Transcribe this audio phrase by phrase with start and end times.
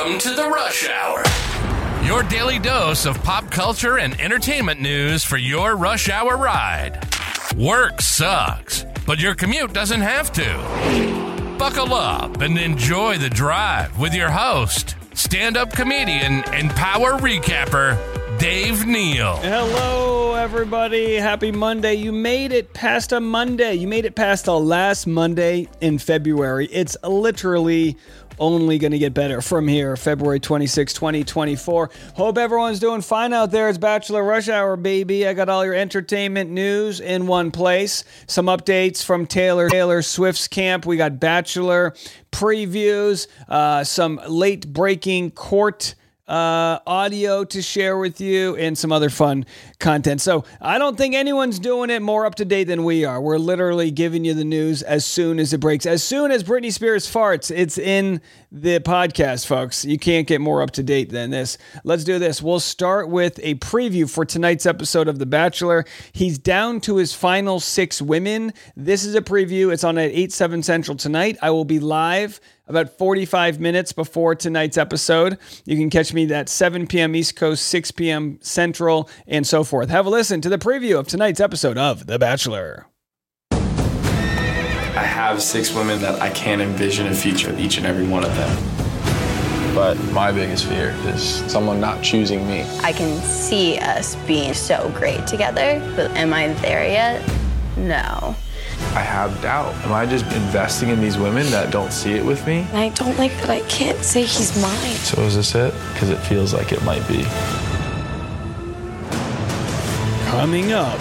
[0.00, 1.22] Welcome to the Rush Hour.
[2.06, 7.06] Your daily dose of pop culture and entertainment news for your rush hour ride.
[7.54, 11.56] Work sucks, but your commute doesn't have to.
[11.58, 17.98] Buckle up and enjoy the drive with your host, stand up comedian and power recapper,
[18.38, 19.36] Dave Neal.
[19.36, 21.16] Hello, everybody.
[21.16, 21.92] Happy Monday.
[21.92, 23.74] You made it past a Monday.
[23.74, 26.68] You made it past the last Monday in February.
[26.72, 27.98] It's literally
[28.40, 31.90] only going to get better from here, February 26, 2024.
[32.14, 33.68] Hope everyone's doing fine out there.
[33.68, 35.28] It's Bachelor Rush Hour, baby.
[35.28, 38.02] I got all your entertainment news in one place.
[38.26, 40.86] Some updates from Taylor Taylor Swift's camp.
[40.86, 41.94] We got Bachelor
[42.32, 45.94] previews, uh, some late breaking court
[46.30, 49.44] uh, audio to share with you and some other fun
[49.80, 50.20] content.
[50.20, 53.20] So I don't think anyone's doing it more up to date than we are.
[53.20, 55.86] We're literally giving you the news as soon as it breaks.
[55.86, 58.20] As soon as Britney Spears farts, it's in
[58.52, 59.84] the podcast, folks.
[59.84, 61.56] You can't get more up to date than this.
[61.84, 62.42] Let's do this.
[62.42, 65.84] We'll start with a preview for tonight's episode of The Bachelor.
[66.12, 68.52] He's down to his final six women.
[68.76, 69.72] This is a preview.
[69.72, 71.38] It's on at 8, 7 Central tonight.
[71.40, 75.38] I will be live about 45 minutes before tonight's episode.
[75.64, 77.14] You can catch me at 7 p.m.
[77.14, 78.38] East Coast, 6 p.m.
[78.42, 79.90] Central, and so forth.
[79.90, 82.86] Have a listen to the preview of tonight's episode of The Bachelor.
[84.96, 88.24] I have six women that I can envision a future with each and every one
[88.24, 89.74] of them.
[89.74, 92.62] But my biggest fear is someone not choosing me.
[92.82, 97.22] I can see us being so great together, but am I there yet?
[97.76, 98.34] No.
[98.94, 99.72] I have doubt.
[99.84, 102.66] Am I just investing in these women that don't see it with me?
[102.72, 104.96] I don't like that I can't say he's mine.
[104.96, 105.72] So is this it?
[105.92, 107.22] Because it feels like it might be.
[110.28, 110.98] Coming up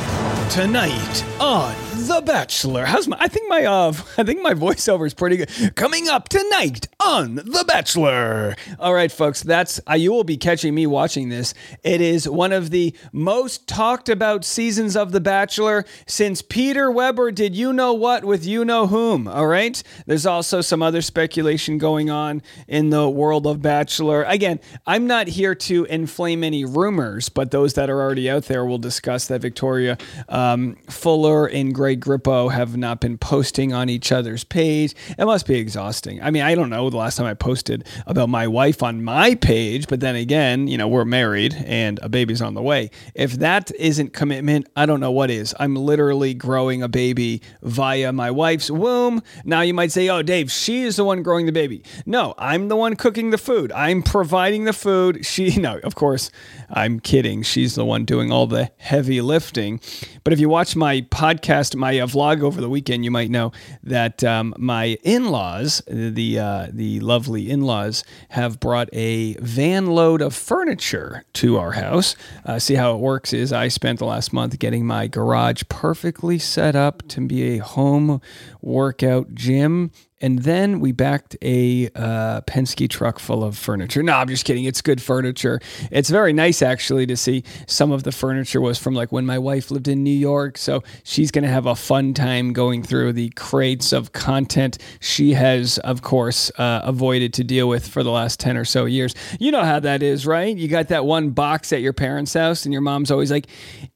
[0.52, 2.86] tonight on The Bachelor.
[2.86, 3.18] How's my?
[3.20, 5.76] I think my uh, I think my voiceover is pretty good.
[5.76, 8.56] Coming up tonight on The Bachelor.
[8.80, 11.56] All right, folks, that's uh, you will be catching me watching this.
[11.84, 17.32] It is one of the most talked about seasons of The Bachelor since Peter Weber
[17.32, 19.28] did you know what with you know whom.
[19.28, 19.82] All right.
[20.06, 24.24] There's also some other speculation going on in the world of Bachelor.
[24.24, 28.64] Again, I'm not here to inflame any rumors, but those that are already out there
[28.64, 29.98] will discuss that Victoria
[30.28, 34.94] um, Fuller and Greg Grippo have not been posting on each other's page.
[35.18, 36.22] It must be exhausting.
[36.22, 39.34] I mean, I don't know the last time I posted about my wife on my
[39.36, 42.92] page, but then again, you know, we're married and a baby's on the way.
[43.16, 45.56] If that isn't commitment, I don't know what is.
[45.58, 49.24] I'm literally growing a baby via my wife's womb.
[49.46, 51.82] Now you might say, oh, Dave, she is the one growing the baby.
[52.06, 53.72] No, I'm the one cooking the food.
[53.72, 55.26] I'm providing the food.
[55.26, 56.30] She, no, of course,
[56.70, 57.42] I'm kidding.
[57.42, 59.80] She's the one doing all the heavy lifting.
[60.26, 63.52] But if you watch my podcast, my uh, vlog over the weekend, you might know
[63.84, 70.36] that um, my in-laws, the uh, the lovely in-laws, have brought a van load of
[70.36, 72.16] furniture to our house.
[72.46, 76.40] Uh, see how it works is I spent the last month getting my garage perfectly
[76.40, 78.22] set up to be a home
[78.62, 79.92] workout gym.
[80.22, 84.04] And then we backed a uh, Penske truck full of furniture.
[84.04, 84.66] No, I'm just kidding.
[84.66, 85.60] It's good furniture.
[85.92, 89.38] It's very nice, actually, to see some of the furniture was from like when my
[89.40, 90.58] wife lived in New York.
[90.58, 95.34] So she's going to have a fun time going through the crates of content she
[95.34, 99.16] has, of course, uh, avoided to deal with for the last 10 or so years.
[99.40, 100.56] You know how that is, right?
[100.56, 103.48] You got that one box at your parents' house, and your mom's always like,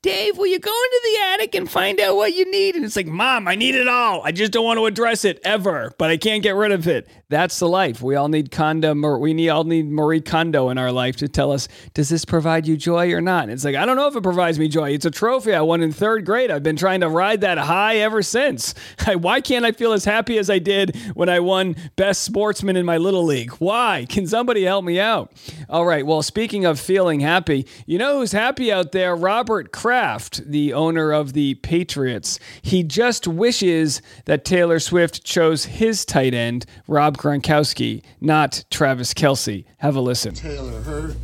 [0.01, 2.75] Dave, will you go into the attic and find out what you need?
[2.75, 4.22] And it's like, Mom, I need it all.
[4.23, 7.07] I just don't want to address it ever, but can't get rid of it.
[7.34, 8.00] That's the life.
[8.00, 8.94] We all need Kondo.
[9.18, 12.68] We need all need Marie Kondo in our life to tell us, does this provide
[12.68, 13.46] you joy or not?
[13.46, 14.92] And it's like I don't know if it provides me joy.
[14.92, 16.52] It's a trophy I won in third grade.
[16.52, 18.76] I've been trying to ride that high ever since.
[19.08, 22.86] Why can't I feel as happy as I did when I won best sportsman in
[22.86, 23.50] my little league?
[23.54, 24.06] Why?
[24.08, 25.32] Can somebody help me out?
[25.70, 26.06] All right.
[26.06, 29.16] Well, speaking of feeling happy, you know who's happy out there?
[29.16, 32.38] Robert Kraft, the owner of the Patriots.
[32.62, 39.64] He just wishes that Taylor Swift chose his tight end, Rob Gronkowski, not Travis Kelce.
[39.78, 40.34] Have a listen.
[40.34, 41.16] Taylor, her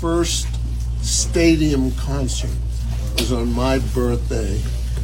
[0.00, 0.46] first
[1.02, 2.56] stadium concert
[3.18, 4.62] was on my birthday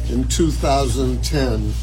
[0.09, 1.73] in 2010,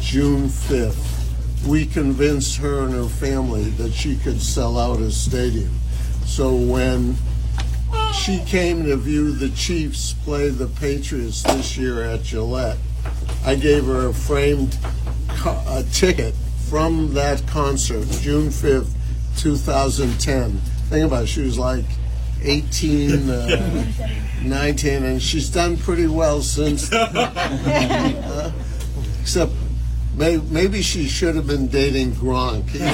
[0.00, 1.64] June 5th.
[1.64, 5.78] We convinced her and her family that she could sell out a stadium.
[6.24, 7.14] So when
[8.12, 12.78] she came to view the Chiefs play the Patriots this year at Gillette,
[13.44, 14.76] I gave her a framed
[15.46, 16.34] a ticket
[16.68, 18.90] from that concert, June 5th,
[19.38, 20.52] 2010.
[20.88, 21.84] Think about it, she was like
[22.42, 23.86] 18, uh,
[24.42, 26.90] 19, and she's done pretty well since.
[27.66, 28.52] Uh,
[29.22, 29.52] except
[30.16, 32.68] may, maybe she should have been dating Gronk.
[32.68, 32.90] He's, he's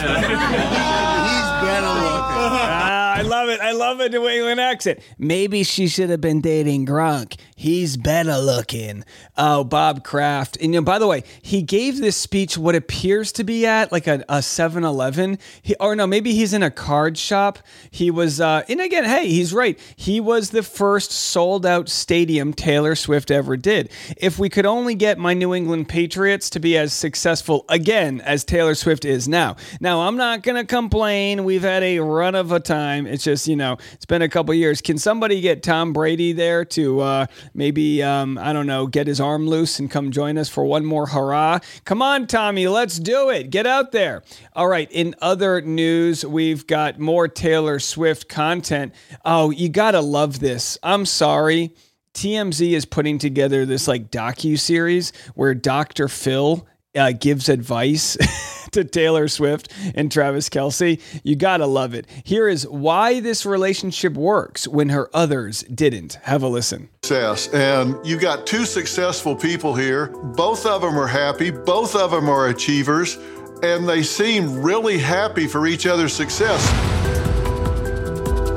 [1.62, 3.01] better looking.
[3.12, 3.60] I love it.
[3.60, 5.00] I love a New England accent.
[5.18, 7.38] Maybe she should have been dating Gronk.
[7.54, 9.04] He's better looking.
[9.36, 10.56] Oh, Bob Kraft.
[10.56, 13.92] And you know, by the way, he gave this speech what appears to be at
[13.92, 15.38] like a, a 7-Eleven.
[15.60, 17.58] He, or no, maybe he's in a card shop.
[17.90, 19.78] He was, uh, and again, hey, he's right.
[19.94, 23.90] He was the first sold out stadium Taylor Swift ever did.
[24.16, 28.42] If we could only get my New England Patriots to be as successful again as
[28.42, 29.56] Taylor Swift is now.
[29.80, 31.44] Now, I'm not going to complain.
[31.44, 33.01] We've had a run of a time.
[33.06, 34.80] It's just, you know, it's been a couple years.
[34.80, 39.20] Can somebody get Tom Brady there to uh, maybe, um, I don't know, get his
[39.20, 41.60] arm loose and come join us for one more hurrah?
[41.84, 43.50] Come on, Tommy, let's do it.
[43.50, 44.22] Get out there.
[44.54, 44.90] All right.
[44.90, 48.94] In other news, we've got more Taylor Swift content.
[49.24, 50.78] Oh, you got to love this.
[50.82, 51.74] I'm sorry.
[52.14, 56.08] TMZ is putting together this like docu series where Dr.
[56.08, 58.16] Phil uh, gives advice
[58.72, 61.00] to Taylor Swift and Travis Kelce.
[61.22, 62.06] You gotta love it.
[62.24, 66.18] Here is why this relationship works when her others didn't.
[66.22, 66.88] Have a listen.
[67.02, 67.48] success.
[67.52, 70.06] And you got two successful people here.
[70.08, 73.18] Both of them are happy, both of them are achievers,
[73.62, 76.60] and they seem really happy for each other's success.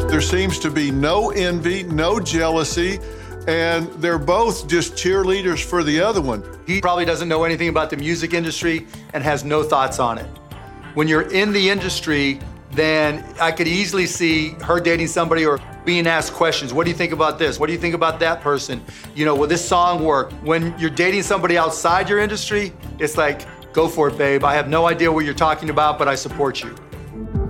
[0.09, 2.99] There seems to be no envy, no jealousy,
[3.47, 6.43] and they're both just cheerleaders for the other one.
[6.65, 10.25] He probably doesn't know anything about the music industry and has no thoughts on it.
[10.95, 12.39] When you're in the industry,
[12.71, 16.73] then I could easily see her dating somebody or being asked questions.
[16.73, 17.59] What do you think about this?
[17.59, 18.83] What do you think about that person?
[19.13, 20.31] You know, will this song work?
[20.43, 24.43] When you're dating somebody outside your industry, it's like, go for it, babe.
[24.43, 26.75] I have no idea what you're talking about, but I support you.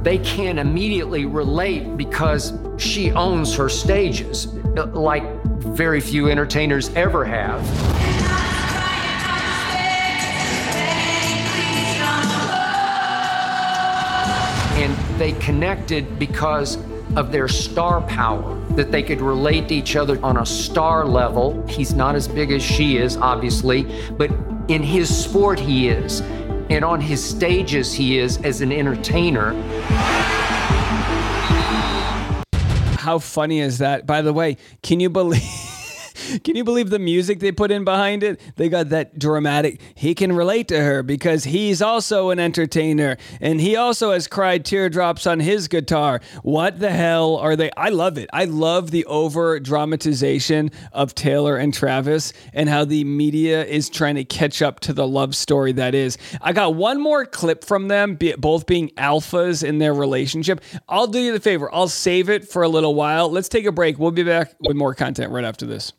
[0.05, 4.53] they can't immediately relate because she owns her stages
[4.93, 5.23] like
[5.73, 7.61] very few entertainers ever have.
[14.77, 16.77] And they connected because
[17.15, 21.65] of their star power, that they could relate to each other on a star level.
[21.67, 23.83] He's not as big as she is, obviously,
[24.17, 24.31] but
[24.67, 26.21] in his sport, he is.
[26.69, 29.53] And on his stages, he is as an entertainer.
[33.05, 34.07] How funny is that?
[34.07, 35.43] By the way, can you believe?
[36.43, 38.39] Can you believe the music they put in behind it?
[38.55, 39.81] They got that dramatic.
[39.95, 44.65] He can relate to her because he's also an entertainer and he also has cried
[44.65, 46.21] teardrops on his guitar.
[46.43, 47.71] What the hell are they?
[47.77, 48.29] I love it.
[48.33, 54.15] I love the over dramatization of Taylor and Travis and how the media is trying
[54.15, 56.17] to catch up to the love story that is.
[56.41, 60.61] I got one more clip from them, both being alphas in their relationship.
[60.87, 61.73] I'll do you the favor.
[61.73, 63.29] I'll save it for a little while.
[63.29, 63.99] Let's take a break.
[63.99, 65.93] We'll be back with more content right after this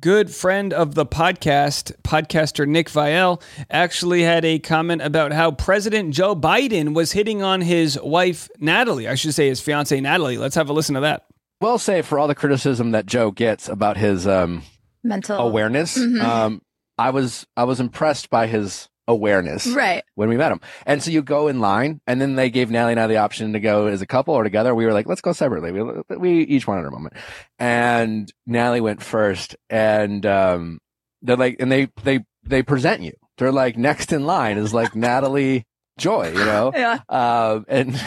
[0.00, 3.40] good friend of the podcast, podcaster Nick Viall,
[3.70, 9.08] actually had a comment about how President Joe Biden was hitting on his wife, Natalie.
[9.08, 10.38] I should say his fiancee, Natalie.
[10.38, 11.26] Let's have a listen to that.
[11.60, 14.62] Well, say for all the criticism that Joe gets about his um,
[15.04, 16.20] mental awareness, Mhm.
[16.22, 16.62] um,
[16.98, 20.02] I was I was impressed by his awareness Right.
[20.14, 20.60] when we met him.
[20.86, 23.52] And so you go in line, and then they gave Natalie and I the option
[23.52, 24.74] to go as a couple or together.
[24.74, 25.72] We were like, let's go separately.
[25.72, 27.14] We, we each wanted our moment.
[27.58, 30.78] And Natalie went first, and um,
[31.22, 33.12] they're like, and they they they present you.
[33.38, 35.64] They're like next in line is like Natalie
[35.98, 36.72] Joy, you know.
[36.74, 37.00] Yeah.
[37.08, 38.00] Um, and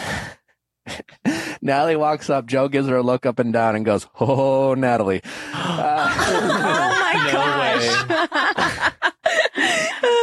[1.62, 2.46] Natalie walks up.
[2.46, 5.22] Joe gives her a look up and down and goes, "Oh, Natalie."
[5.78, 8.45] Uh, oh my gosh.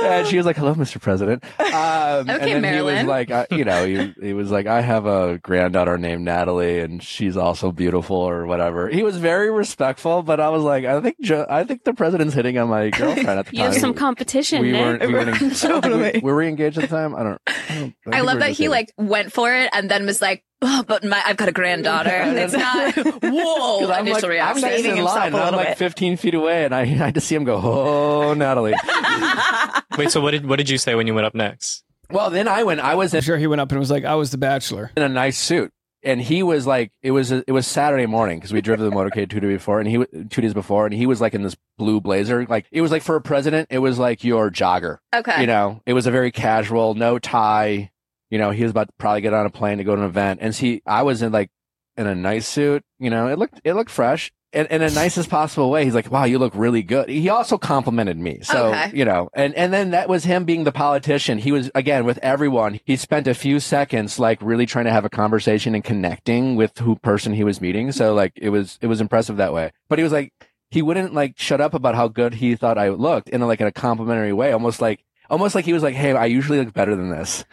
[0.05, 1.01] And she was like, "Hello, Mr.
[1.01, 4.67] President." Um, and Okay, then he was like, uh, you know, he, he was like,
[4.67, 9.51] "I have a granddaughter named Natalie, and she's also beautiful, or whatever." He was very
[9.51, 12.91] respectful, but I was like, "I think Joe, I think the president's hitting on my
[12.91, 16.21] girlfriend at the You have some competition, we weren't, we weren't en- Totally.
[16.23, 17.15] Were we engaged at the time?
[17.15, 17.41] I don't.
[17.47, 20.21] I, don't, I think love we that he like went for it and then was
[20.21, 22.11] like, oh, but my, I've got a granddaughter.
[22.11, 24.63] And it's not, whoa, 'Cause I'm initial like, I'm reaction.
[24.63, 25.79] Saving in himself line, a and I'm like bit.
[25.79, 28.73] 15 feet away, and I, I had to see him go, "Oh, Natalie."
[29.99, 31.85] Wait, so what did what did you say when you went up next?
[32.11, 32.81] Well, then I went.
[32.81, 34.91] I was I'm sure he went up and was like, I was the bachelor.
[34.97, 35.71] in a nice suit,
[36.03, 38.91] and he was like, it was it was Saturday morning because we drove to the
[38.91, 41.57] motorcade two days before, and he two days before, and he was like in this
[41.79, 44.99] blue blazer, like it was like for a president, it was like your jogger.
[45.15, 45.41] Okay.
[45.41, 47.91] You know, it was a very casual, no tie.
[48.33, 50.09] You know, he was about to probably get on a plane to go to an
[50.09, 51.51] event, and see, I was in like
[51.99, 52.83] in a nice suit.
[52.99, 54.33] You know, it looked it looked fresh.
[54.55, 57.59] In, in a nicest possible way, he's like, "Wow, you look really good." He also
[57.59, 58.91] complimented me, so Okay.
[58.95, 61.37] you know, and and then that was him being the politician.
[61.39, 62.81] He was again with everyone.
[62.87, 66.77] He spent a few seconds like really trying to have a conversation and connecting with
[66.79, 67.93] who person he was meeting.
[67.93, 69.73] So like it was it was impressive that way.
[69.91, 70.33] But he was like
[70.71, 73.61] he wouldn't like shut up about how good he thought I looked in a, like
[73.61, 76.73] in a complimentary way, almost like almost like he was like, "Hey, I usually look
[76.73, 77.45] better than this."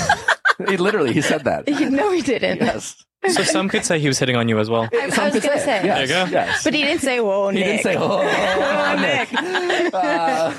[0.68, 1.66] he literally he said that.
[1.66, 2.60] no, he didn't.
[2.60, 3.04] Yes.
[3.28, 4.88] So some could say he was hitting on you as well.
[4.92, 5.82] I, I was gonna say.
[5.82, 6.24] There you go.
[6.24, 6.64] Yes.
[6.64, 7.64] But he didn't say, "Whoa, Nick.
[7.64, 10.52] He didn't say, "Oh, Nick." Uh,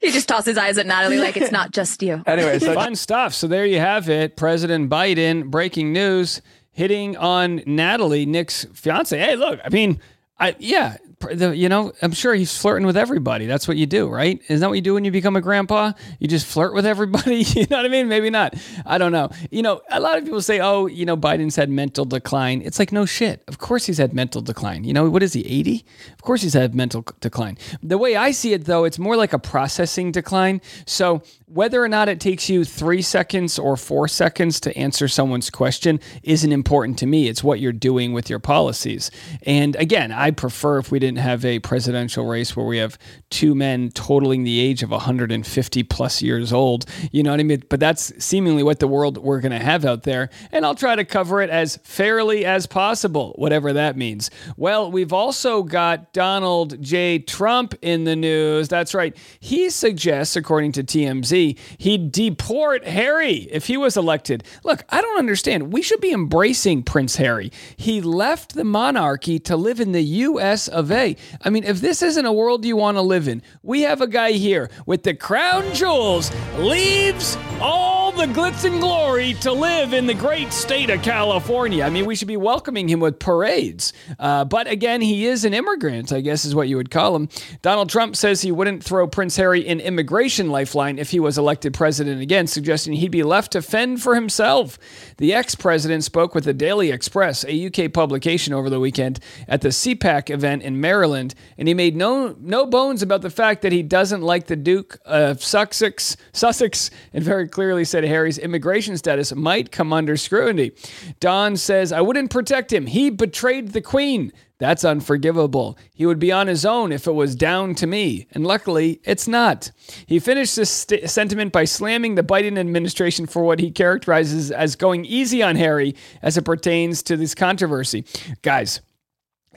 [0.00, 2.22] He just tosses his eyes at Natalie like it's not just you.
[2.26, 3.34] anyway, so Fun stuff.
[3.34, 4.36] So there you have it.
[4.36, 9.18] President Biden, breaking news, hitting on Natalie, Nick's fiance.
[9.18, 9.98] Hey, look, I mean,
[10.38, 13.46] I yeah, pr- the, you know, I'm sure he's flirting with everybody.
[13.46, 14.40] That's what you do, right?
[14.48, 15.92] Isn't that what you do when you become a grandpa?
[16.18, 17.36] You just flirt with everybody.
[17.42, 18.08] you know what I mean?
[18.08, 18.54] Maybe not.
[18.84, 19.30] I don't know.
[19.50, 22.62] You know, a lot of people say, oh, you know, Biden's had mental decline.
[22.62, 23.42] It's like, no shit.
[23.48, 24.84] Of course he's had mental decline.
[24.84, 25.84] You know, what is he, 80?
[26.12, 27.56] Of course he's had mental decline.
[27.82, 30.60] The way I see it, though, it's more like a processing decline.
[30.86, 35.48] So whether or not it takes you three seconds or four seconds to answer someone's
[35.48, 37.28] question isn't important to me.
[37.28, 39.12] It's what you're doing with your policies.
[39.42, 42.98] And again, I prefer if we didn't have a presidential race where we have
[43.30, 46.84] two men totaling the age of 150 plus years old.
[47.12, 47.62] You know what I mean?
[47.68, 50.30] But that's seemingly what the world we're going to have out there.
[50.50, 54.32] And I'll try to cover it as fairly as possible, whatever that means.
[54.56, 57.20] Well, we've also got Donald J.
[57.20, 58.66] Trump in the news.
[58.66, 59.16] That's right.
[59.38, 61.35] He suggests, according to TMZ,
[61.78, 64.44] he'd deport Harry if he was elected.
[64.64, 65.72] Look, I don't understand.
[65.72, 67.50] We should be embracing Prince Harry.
[67.76, 71.16] He left the monarchy to live in the US of A.
[71.42, 74.06] I mean, if this isn't a world you want to live in, we have a
[74.06, 80.06] guy here with the crown jewels, leaves all the glitz and glory to live in
[80.06, 81.84] the great state of California.
[81.84, 83.92] I mean, we should be welcoming him with parades.
[84.18, 87.28] Uh, but again, he is an immigrant, I guess is what you would call him.
[87.60, 91.74] Donald Trump says he wouldn't throw Prince Harry an immigration lifeline if he was elected
[91.74, 94.78] president again, suggesting he'd be left to fend for himself.
[95.18, 99.60] The ex president spoke with the Daily Express, a UK publication, over the weekend at
[99.60, 103.72] the CPAC event in Maryland, and he made no, no bones about the fact that
[103.72, 109.34] he doesn't like the Duke of Sussex, Sussex and very clearly said Harry's immigration status
[109.34, 110.72] might come under scrutiny.
[111.20, 112.86] Don says, I wouldn't protect him.
[112.86, 114.32] He betrayed the Queen.
[114.58, 115.76] That's unforgivable.
[115.92, 119.28] He would be on his own if it was down to me, and luckily, it's
[119.28, 119.70] not.
[120.06, 124.74] He finished this st- sentiment by slamming the Biden administration for what he characterizes as
[124.74, 128.06] going easy on Harry as it pertains to this controversy.
[128.40, 128.80] Guys,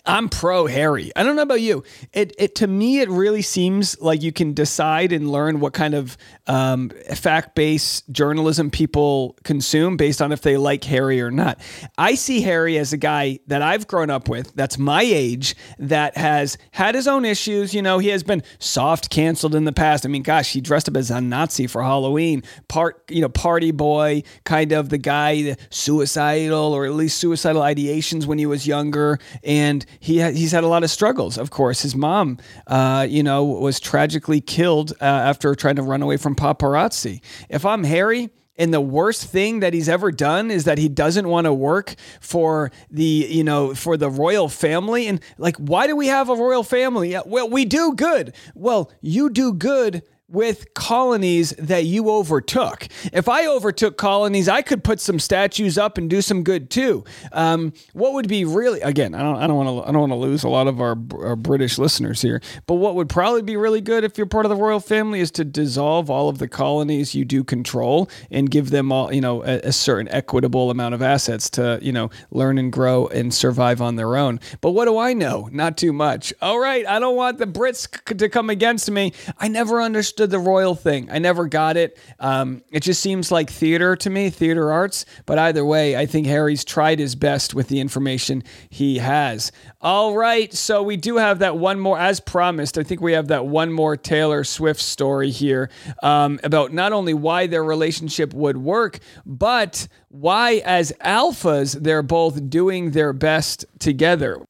[0.06, 1.12] I'm pro Harry.
[1.16, 1.84] I don't know about you.
[2.14, 5.94] It, it to me, it really seems like you can decide and learn what kind
[5.94, 11.60] of um, fact based journalism people consume based on if they like Harry or not.
[11.98, 16.18] I see Harry as a guy that I've grown up with, that's my age, that
[16.18, 17.74] has had his own issues.
[17.74, 20.06] You know, he has been soft canceled in the past.
[20.06, 22.44] I mean, gosh, he dressed up as a Nazi for Halloween.
[22.68, 27.62] Part, you know, party boy, kind of the guy, the suicidal or at least suicidal
[27.62, 31.38] ideations when he was younger, and he ha- he's had a lot of struggles.
[31.38, 36.02] Of course, his mom, uh, you know, was tragically killed uh, after trying to run
[36.02, 37.22] away from paparazzi.
[37.50, 38.30] If I'm Harry.
[38.62, 41.96] And the worst thing that he's ever done is that he doesn't want to work
[42.20, 45.08] for the, you know, for the royal family.
[45.08, 47.16] And like, why do we have a royal family?
[47.26, 48.36] Well, we do good.
[48.56, 52.88] Well, you do good with colonies that you overtook.
[53.12, 57.04] If I overtook colonies, I could put some statues up and do some good too.
[57.32, 59.16] Um, what would be really again?
[59.16, 59.36] I don't.
[59.38, 59.90] I don't want to.
[59.90, 62.42] I don't want to lose a lot of our, our British listeners here.
[62.68, 65.32] But what would probably be really good if you're part of the royal family is
[65.32, 69.44] to dissolve all of the colonies you do control and give them all you know
[69.44, 73.82] a, a certain equitable amount of assets to you know learn and grow and survive
[73.82, 74.40] on their own.
[74.62, 75.50] But what do I know?
[75.52, 76.34] Not too much.
[76.42, 76.86] All right.
[76.86, 79.14] I don't want the Brits to come against me.
[79.38, 81.10] I never understood the royal thing.
[81.12, 81.98] I never got it.
[82.20, 85.06] Um, it just seems like theater to me, theater arts.
[85.26, 89.52] But either way, I think Harry's tried his best with the information he has.
[89.82, 90.54] All right.
[90.54, 92.78] So we do have that one more, as promised.
[92.78, 95.70] I think we have that one more Taylor Swift story here
[96.04, 102.50] um, about not only why their relationship would work, but why, as alphas, they're both
[102.50, 104.42] doing their best together.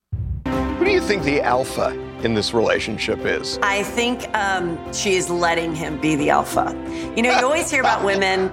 [0.45, 3.57] Who do you think the alpha in this relationship is?
[3.61, 6.73] I think um, she is letting him be the alpha.
[7.15, 8.51] You know, you always hear about women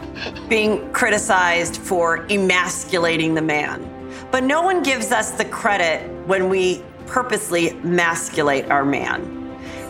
[0.49, 3.88] being criticized for emasculating the man,
[4.30, 9.32] but no one gives us the credit when we purposely masculate our man.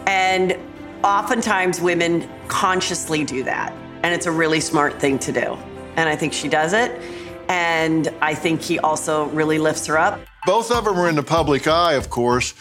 [0.06, 0.56] And
[1.02, 5.58] oftentimes women consciously do that, and it's a really smart thing to do.
[5.96, 7.00] And I think she does it.
[7.48, 10.20] And I think he also really lifts her up.
[10.46, 12.54] Both of them are in the public eye, of course,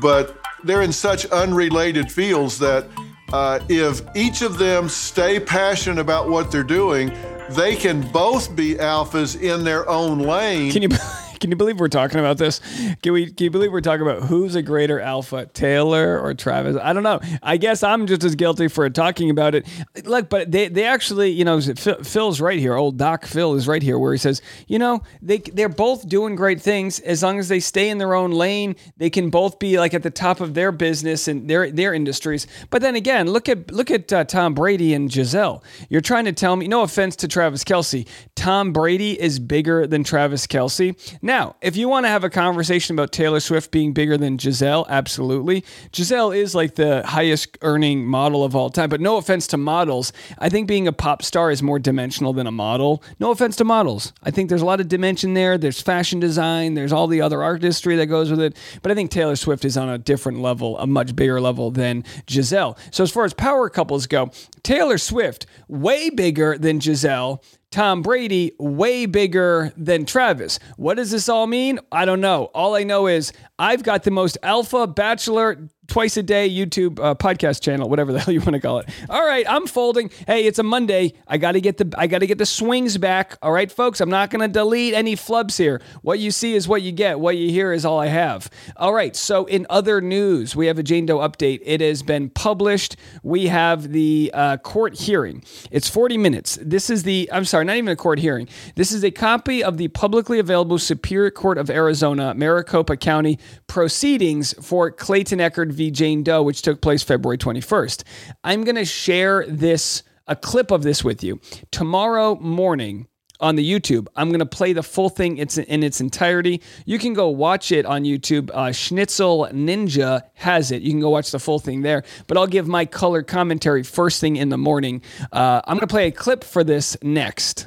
[0.00, 2.86] but they're in such unrelated fields that
[3.32, 7.12] uh, if each of them stay passionate about what they're doing,
[7.50, 10.70] they can both be alphas in their own lane.
[10.70, 10.88] Can you
[11.42, 12.60] can you believe we're talking about this?
[13.02, 13.26] Can we?
[13.26, 16.76] Can you believe we're talking about who's a greater alpha, Taylor or Travis?
[16.80, 17.20] I don't know.
[17.42, 19.66] I guess I'm just as guilty for talking about it.
[20.04, 22.74] Look, but they they actually, you know, Phil's right here.
[22.74, 26.36] Old Doc Phil is right here, where he says, you know, they they're both doing
[26.36, 28.76] great things as long as they stay in their own lane.
[28.96, 32.46] They can both be like at the top of their business and their their industries.
[32.70, 35.64] But then again, look at look at uh, Tom Brady and Gisele.
[35.88, 38.06] You're trying to tell me, no offense to Travis Kelce,
[38.36, 40.96] Tom Brady is bigger than Travis Kelce.
[41.20, 44.86] Now, if you want to have a conversation about Taylor Swift being bigger than Gisele,
[44.88, 45.64] absolutely.
[45.92, 48.90] Gisele is like the highest earning model of all time.
[48.90, 52.46] But no offense to models, I think being a pop star is more dimensional than
[52.46, 53.02] a model.
[53.18, 54.12] No offense to models.
[54.22, 55.56] I think there's a lot of dimension there.
[55.56, 58.56] There's fashion design, there's all the other artistry that goes with it.
[58.82, 62.04] But I think Taylor Swift is on a different level, a much bigger level than
[62.26, 62.76] Gisele.
[62.90, 64.30] So as far as power couples go,
[64.62, 67.42] Taylor Swift, way bigger than Gisele.
[67.72, 70.58] Tom Brady way bigger than Travis.
[70.76, 71.80] What does this all mean?
[71.90, 72.44] I don't know.
[72.54, 77.14] All I know is I've got the most alpha bachelor twice a day YouTube uh,
[77.14, 78.88] podcast channel, whatever the hell you want to call it.
[79.08, 80.10] All right, I'm folding.
[80.26, 81.14] Hey, it's a Monday.
[81.26, 83.36] I got to get the I got to get the swings back.
[83.42, 85.80] All right, folks, I'm not going to delete any flubs here.
[86.02, 87.20] What you see is what you get.
[87.20, 88.48] What you hear is all I have.
[88.76, 91.60] All right, so in other news, we have a Jane Doe update.
[91.64, 92.96] It has been published.
[93.22, 95.44] We have the uh, court hearing.
[95.70, 96.58] It's 40 minutes.
[96.62, 98.48] This is the I'm sorry, not even a court hearing.
[98.76, 104.54] This is a copy of the publicly available Superior Court of Arizona, Maricopa County proceedings
[104.60, 105.40] for Clayton
[105.72, 105.90] V.
[105.90, 108.04] Jane Doe, which took place February 21st.
[108.44, 111.40] I'm going to share this, a clip of this with you.
[111.70, 113.08] Tomorrow morning,
[113.42, 114.06] on the YouTube.
[114.16, 116.62] I'm going to play the full thing it's in its entirety.
[116.86, 118.50] You can go watch it on YouTube.
[118.54, 120.80] Uh, Schnitzel Ninja has it.
[120.80, 122.04] You can go watch the full thing there.
[122.28, 125.02] But I'll give my color commentary first thing in the morning.
[125.32, 127.66] Uh, I'm going to play a clip for this next.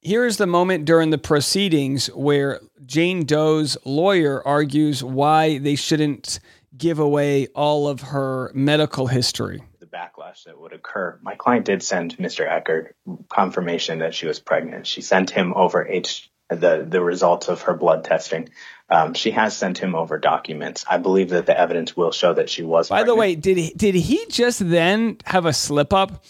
[0.00, 6.38] Here is the moment during the proceedings where Jane Doe's lawyer argues why they shouldn't
[6.76, 9.62] give away all of her medical history.
[9.80, 11.18] The backlash that would occur.
[11.22, 12.48] My client did send Mr.
[12.48, 12.92] Echard
[13.28, 14.86] confirmation that she was pregnant.
[14.86, 18.50] She sent him over H, the, the results of her blood testing.
[18.90, 20.84] Um, she has sent him over documents.
[20.88, 22.88] I believe that the evidence will show that she was.
[22.88, 23.14] By pregnant.
[23.14, 26.24] the way, did he, did he just then have a slip up?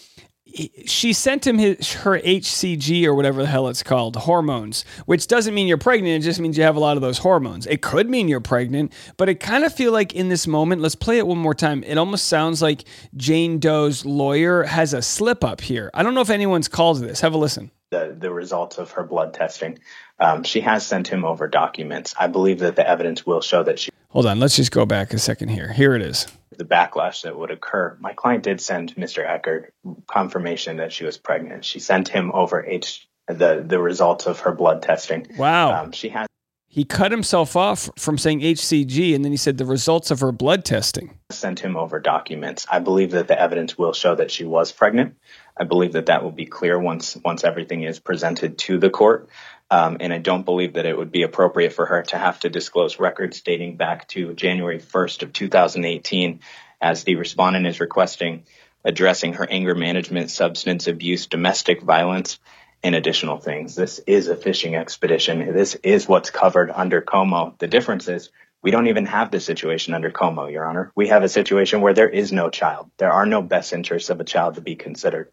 [0.85, 5.53] She sent him his, her HCG or whatever the hell it's called, hormones, which doesn't
[5.53, 6.23] mean you're pregnant.
[6.23, 7.67] It just means you have a lot of those hormones.
[7.67, 10.95] It could mean you're pregnant, but it kind of feel like in this moment, let's
[10.95, 11.83] play it one more time.
[11.83, 12.83] It almost sounds like
[13.15, 15.89] Jane Doe's lawyer has a slip up here.
[15.93, 17.21] I don't know if anyone's called this.
[17.21, 17.71] Have a listen.
[17.91, 19.79] The, the results of her blood testing.
[20.19, 22.13] Um, she has sent him over documents.
[22.19, 23.89] I believe that the evidence will show that she.
[24.09, 24.39] Hold on.
[24.39, 25.71] Let's just go back a second here.
[25.73, 26.27] Here it is
[26.59, 27.97] the backlash that would occur.
[27.99, 29.25] My client did send Mr.
[29.25, 29.69] Echard
[30.07, 31.65] confirmation that she was pregnant.
[31.65, 35.25] She sent him over H the the results of her blood testing.
[35.37, 35.83] Wow.
[35.83, 36.27] Um, she has.
[36.67, 40.31] He cut himself off from saying HCG, and then he said the results of her
[40.31, 41.17] blood testing.
[41.31, 42.67] Sent him over documents.
[42.69, 45.15] I believe that the evidence will show that she was pregnant.
[45.57, 49.29] I believe that that will be clear once once everything is presented to the court.
[49.71, 52.49] Um, and I don't believe that it would be appropriate for her to have to
[52.49, 56.39] disclose records dating back to January 1st of 2018,
[56.81, 58.43] as the respondent is requesting,
[58.83, 62.39] addressing her anger management, substance abuse, domestic violence,
[62.83, 63.75] and additional things.
[63.75, 65.53] This is a fishing expedition.
[65.53, 67.55] This is what's covered under COMO.
[67.59, 68.29] The difference is
[68.61, 70.91] we don't even have the situation under COMO, Your Honor.
[70.95, 72.89] We have a situation where there is no child.
[72.97, 75.31] There are no best interests of a child to be considered.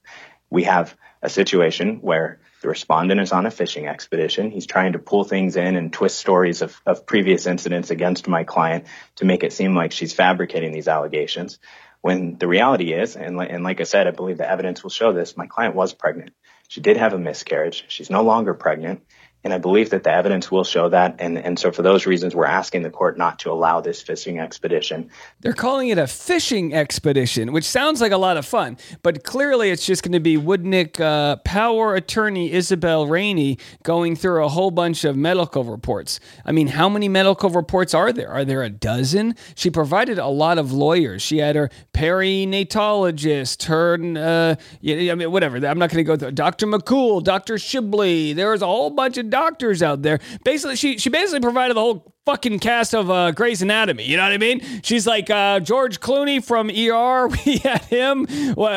[0.51, 4.51] We have a situation where the respondent is on a fishing expedition.
[4.51, 8.45] He's trying to pull things in and twist stories of, of previous incidents against my
[8.45, 11.59] client to make it seem like she's fabricating these allegations.
[12.01, 15.13] When the reality is, and, and like I said, I believe the evidence will show
[15.13, 16.33] this, my client was pregnant.
[16.69, 17.85] She did have a miscarriage.
[17.89, 19.03] She's no longer pregnant.
[19.45, 21.15] And I believe that the evidence will show that.
[21.21, 24.41] And, and so for those reasons, we're asking the court not to allow this fishing
[24.41, 25.09] expedition.
[25.41, 29.71] They're calling it a fishing expedition, which sounds like a lot of fun, but clearly
[29.71, 34.73] it's just going to be Woodnick uh, power attorney Isabel Rainey going through a whole
[34.73, 36.19] bunch of medical reports.
[36.45, 38.31] I mean, how many medical reports are there?
[38.31, 39.37] Are there a dozen?
[39.55, 41.23] She provided a lot of lawyers.
[41.23, 45.57] She had her perinatologist, her, uh, I mean, whatever.
[45.65, 46.67] I'm not going to go through Dr.
[46.67, 47.55] McCool, Dr.
[47.55, 48.35] Shibley.
[48.35, 50.21] There was a whole bunch of doctors out there.
[50.45, 54.03] Basically, she she basically provided the whole fucking cast of uh, Grey's Anatomy.
[54.03, 54.61] You know what I mean?
[54.83, 57.29] She's like uh, George Clooney from ER.
[57.47, 58.27] We had him.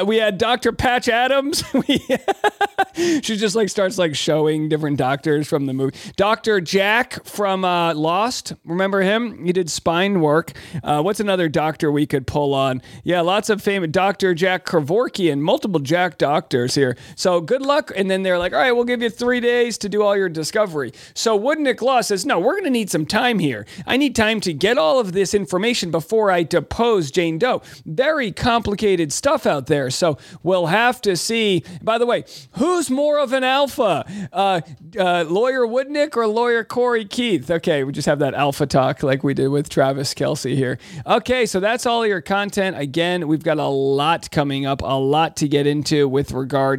[0.06, 0.72] We had Dr.
[0.72, 1.64] Patch Adams.
[3.22, 5.98] She just like starts like showing different doctors from the movie.
[6.18, 6.60] Dr.
[6.60, 8.54] Jack from uh, Lost.
[8.66, 9.46] Remember him?
[9.46, 10.52] He did spine work.
[10.84, 12.82] Uh, what's another doctor we could pull on?
[13.04, 14.34] Yeah, lots of famous Dr.
[14.34, 16.98] Jack Kevorkian, multiple Jack doctors here.
[17.16, 17.92] So good luck.
[17.96, 20.30] And then they're like, all right, we'll give you three days to do all your
[20.30, 20.92] discovery.
[21.14, 23.06] So Woodnick Law says, no, we're going to need some
[23.40, 23.66] time here.
[23.88, 27.62] I need time to get all of this information before I depose Jane Doe.
[27.86, 29.90] Very complicated stuff out there.
[29.90, 31.64] So we'll have to see.
[31.82, 34.06] By the way, who's more of an alpha?
[34.32, 34.62] Uh,
[34.98, 37.50] uh, lawyer Woodnick or lawyer Corey Keith?
[37.50, 40.78] Okay, we just have that alpha talk like we did with Travis Kelce here.
[41.06, 42.78] Okay, so that's all your content.
[42.78, 46.78] Again, we've got a lot coming up, a lot to get into with regard